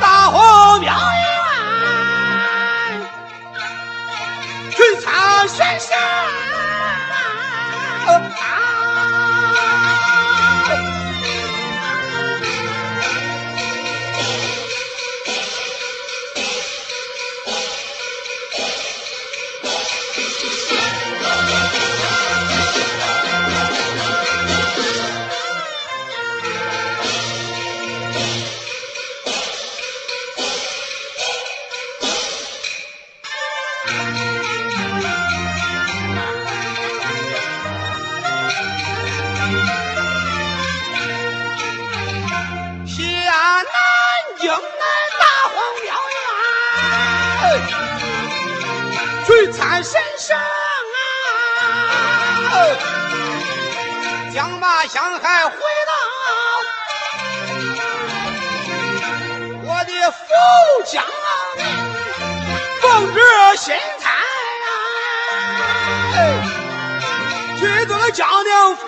[0.00, 0.38] 大河
[0.80, 0.90] 渺渺
[4.70, 6.09] 只差悬赏
[49.40, 50.42] 对餐神圣啊！
[54.34, 55.92] 将马相还回到
[59.64, 60.18] 我的府
[60.92, 61.02] 家，
[62.82, 63.18] 奉旨
[63.56, 64.12] 新餐，
[67.58, 68.86] 去做了江宁府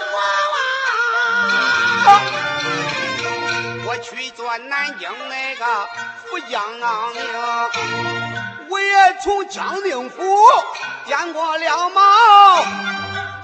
[2.04, 2.20] 啊，
[3.86, 5.64] 我去做南京那个
[6.26, 7.08] 府将啊。
[8.72, 10.24] 我也从江宁府
[11.04, 12.00] 点过两毛，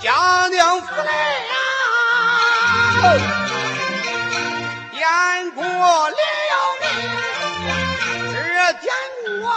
[0.01, 1.13] 江宁府来
[1.45, 1.55] 呀，
[4.91, 5.63] 点过
[6.09, 6.17] 李
[6.51, 6.89] 有明，
[8.33, 8.39] 这
[8.81, 8.91] 点
[9.43, 9.53] 过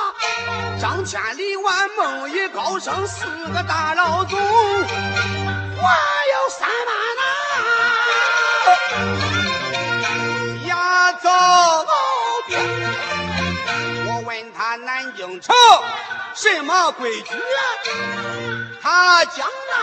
[0.81, 4.45] 张千里、万梦一、高升四个大老总，我
[6.33, 7.23] 有三万呐，
[11.21, 12.90] 走老。
[14.75, 15.55] 南京城
[16.33, 17.33] 什么规矩？
[18.81, 19.75] 他讲到，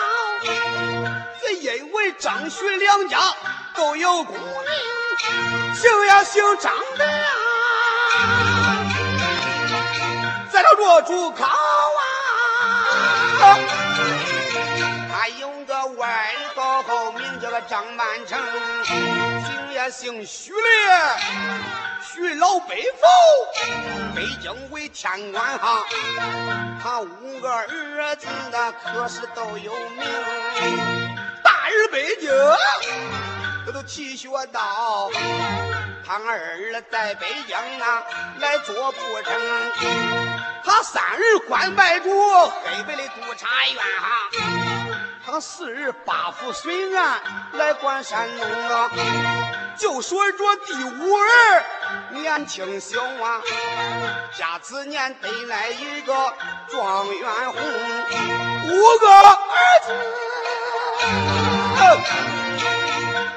[1.41, 3.19] 是因为张徐两家
[3.77, 7.29] 都有功名，姓呀姓张的呀，
[10.51, 11.53] 在这做主考啊。
[17.63, 18.39] 张满成，
[18.85, 20.59] 姓也姓徐嘞。
[22.13, 23.07] 徐老北府，
[24.15, 25.85] 北京为天官哈，
[26.83, 30.05] 他五个儿子那可是都有名。
[31.45, 32.31] 大儿北京，
[33.65, 35.11] 这都提学到，
[36.05, 38.03] 他二儿在北京啊
[38.41, 39.33] 来做不成，
[40.65, 42.11] 他三儿官拜主
[42.65, 44.29] 黑白的督察院哈，
[45.31, 47.21] 他四儿八府水岸
[47.53, 48.91] 来管山东啊。
[49.77, 51.63] 就说着第五儿
[52.13, 53.43] 年轻小啊，
[54.35, 56.15] 甲子年得来一个
[56.71, 57.61] 状元红，
[58.69, 59.37] 五个儿
[59.85, 59.93] 子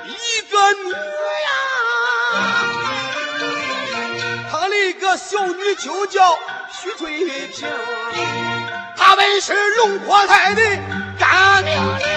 [0.07, 1.49] 一个女呀，
[4.49, 6.39] 他的一个小女就叫
[6.71, 7.69] 徐翠萍，
[8.95, 10.61] 她本是龙坡台的。
[11.63, 12.09] 明亮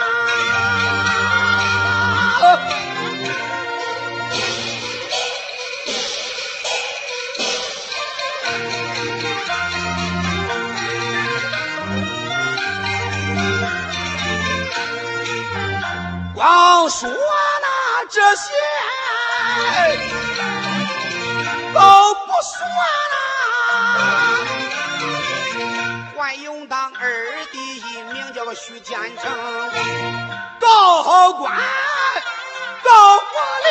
[0.00, 0.04] 啊
[16.34, 17.66] 光说那
[18.08, 18.48] 这些
[21.74, 21.80] 都
[22.26, 22.52] 不算
[23.12, 23.14] 啦，
[26.18, 27.59] 还有当二弟
[28.40, 29.30] 叫个徐建成，
[30.58, 31.54] 高官
[32.82, 33.68] 高国力，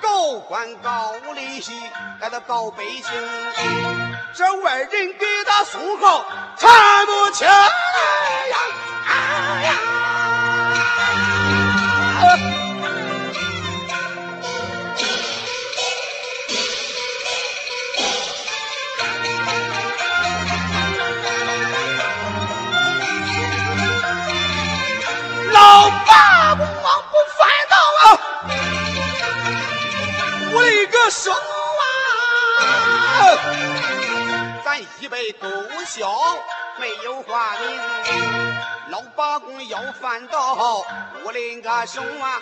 [0.00, 1.72] 高官高利息，
[2.20, 3.02] 给他告百姓，
[4.32, 6.24] 这外人给他送号，
[6.56, 7.48] 看不清
[35.22, 35.48] 咱一辈都
[35.84, 36.10] 小，
[36.78, 37.80] 没有花名。
[38.88, 40.54] 老八公要翻到
[41.24, 42.40] 我的个手啊！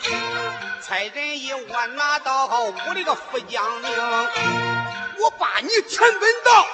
[0.82, 3.91] 差人一我拿到我的个副将令。
[5.19, 6.67] 我把你填稳到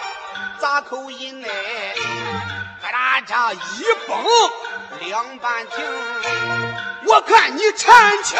[0.60, 1.48] 咋口音呢？
[2.80, 4.16] 搁那这一蹦
[5.00, 5.76] 两半停，
[7.06, 8.38] 我看你看清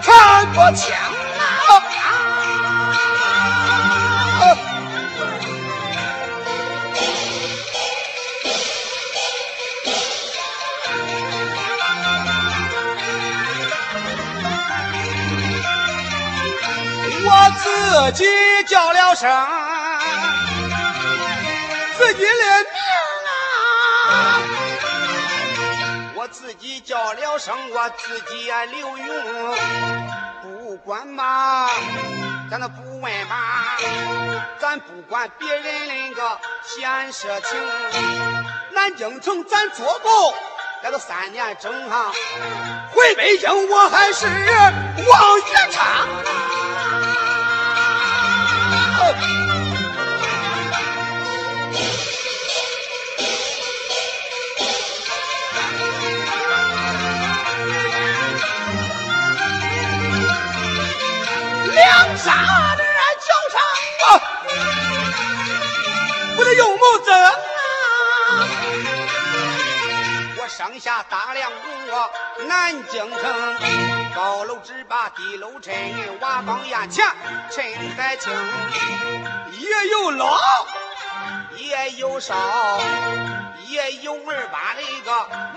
[0.00, 1.82] 看不清啊！
[17.94, 18.24] 自己
[18.66, 19.30] 叫了声，
[21.96, 22.26] 自己的
[22.72, 22.82] 名
[24.10, 24.40] 啊！
[26.16, 29.56] 我自己叫了声，我自己也留用。
[30.42, 31.70] 不管嘛，
[32.50, 33.76] 咱都不问嘛，
[34.58, 37.56] 咱不管别人那个闲事情。
[38.72, 40.34] 南京城咱做够
[40.82, 42.10] 那个三年整哈，
[42.92, 46.08] 回北京我还是王一昌。
[70.36, 71.50] 我上下打量
[71.88, 72.10] 我
[72.46, 75.72] 南京城，高楼直把低楼沉，
[76.20, 77.06] 瓦岗檐前
[77.50, 77.64] 陈
[77.96, 78.32] 海清，
[79.52, 80.38] 也有老
[81.56, 82.34] 也有少，
[83.68, 85.10] 也有二八的一个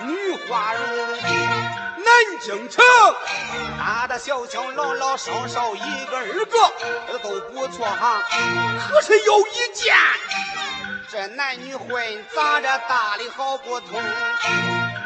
[0.05, 0.81] 女花容。
[1.97, 2.85] 南京城，
[3.77, 6.73] 大大小小、老老少少，一个二个，
[7.11, 8.21] 这都不错哈。
[8.89, 9.93] 可是有一件，
[11.09, 14.01] 这男女混杂着大的好不通。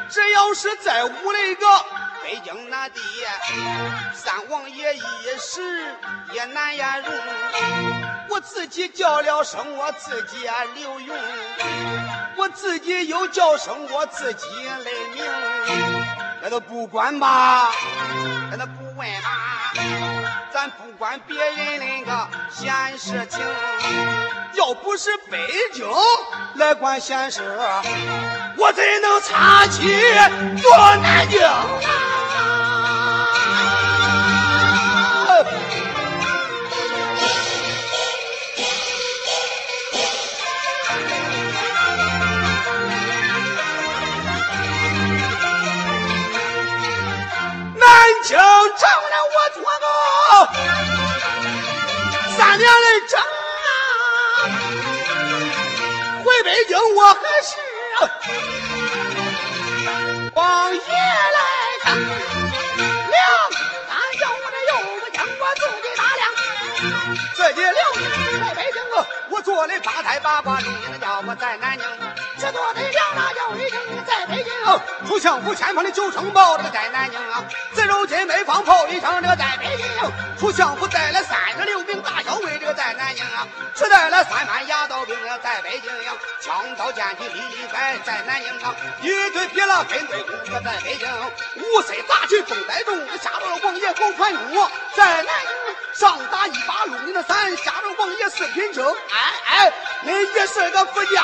[0.10, 1.66] 只要是在屋那个
[2.24, 3.00] 北京那地，
[4.14, 5.02] 三王爷一
[5.40, 5.96] 时
[6.34, 7.14] 也难言容。
[8.30, 11.16] 我自己叫了声，我自己也留用，
[12.36, 15.24] 我自己又叫声我自己来名。
[16.42, 17.72] 那都不管吧，
[18.50, 18.66] 那都
[20.78, 23.40] 不，管别人那个闲事情。
[24.54, 25.40] 要不是北
[25.74, 25.88] 京
[26.56, 27.42] 来管闲事，
[28.58, 29.88] 我怎能插旗
[30.62, 31.28] 做南？
[31.30, 31.40] 京
[53.08, 54.46] 三年的整啊，
[56.24, 57.50] 回北京我还是
[60.34, 61.40] 王爷来
[61.86, 61.88] 当。
[61.98, 62.06] 娘，
[63.90, 66.22] 俺叫我这又不经我自己打量，
[67.36, 67.70] 自己留
[68.40, 71.86] 在北京啊，我做的八胎八卦，容易叫我在南京。
[72.40, 74.52] 这做的两大叫一声在北京，
[75.08, 77.44] 出相府前方的九城堡，这个在南京啊。
[77.74, 79.86] 自如今北方炮一声，这个在北京。
[80.40, 82.01] 出相府带了三十六兵
[82.32, 83.46] 大小尉，这个在南京啊。
[83.76, 85.92] 只带了三班牙刀兵，在北京。
[86.40, 88.74] 枪刀剑戟里里摆，在南京啊。
[89.02, 91.08] 一队撇了跟队公，这在北京。
[91.58, 95.52] 五岁杂旗风带动，下了王爷狗传功，在南京。
[95.94, 98.88] 上打一把龙的伞，下着王爷四品正。
[98.88, 99.74] 哎哎，
[100.04, 101.22] 你也是个副将。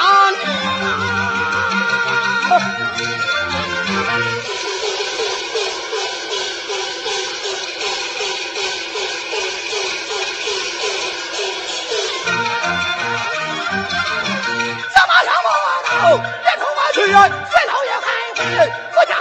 [17.08, 17.28] 出马去呀！
[17.28, 18.44] 岳老爷还会
[18.92, 19.12] 副将，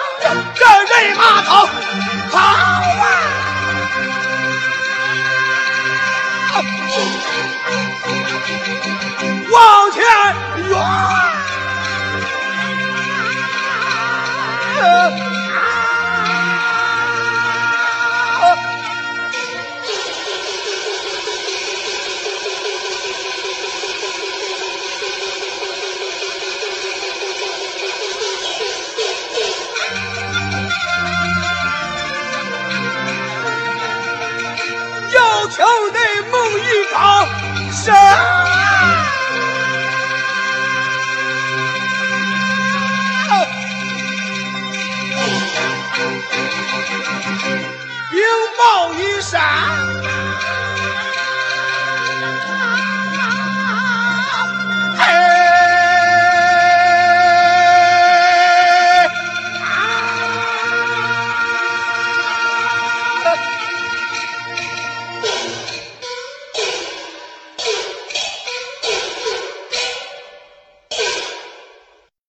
[0.54, 1.50] 这人马逃
[2.32, 3.04] 跑啊！
[35.56, 35.98] 求内
[36.30, 37.26] 蒙一张
[37.72, 38.35] 神。